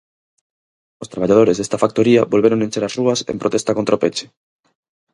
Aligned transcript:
Os 1.03 1.11
traballadores 1.13 1.57
desta 1.57 1.81
factoría 1.83 2.27
volveron 2.33 2.63
encher 2.65 2.83
as 2.85 2.95
rúas 2.99 3.19
en 3.31 3.37
protesta 3.43 3.75
contra 3.77 3.97
o 3.97 4.01
peche. 4.03 4.25